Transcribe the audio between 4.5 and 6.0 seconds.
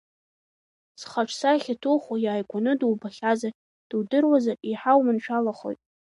еиҳа уманшәалахоит…